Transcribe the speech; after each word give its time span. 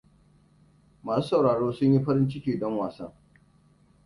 Masu 1.03 1.27
sauraro 1.29 1.69
sun 1.73 1.93
yi 1.93 2.03
farin 2.05 2.29
ciki 2.29 2.59
don 2.59 2.77
wasan. 2.81 3.13